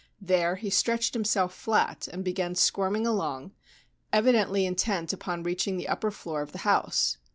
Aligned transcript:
There 0.19 0.55
he 0.55 0.71
stretched 0.71 1.13
himself 1.13 1.53
flat, 1.53 2.07
and 2.07 2.25
began 2.25 2.55
squirming 2.55 3.05
along, 3.05 3.51
evidently 4.11 4.65
intent 4.65 5.13
upon 5.13 5.43
reaching 5.43 5.77
the 5.77 5.87
upper 5.89 6.09
floor 6.09 6.41
of 6.41 6.53
the 6.53 6.57
house. 6.65 7.17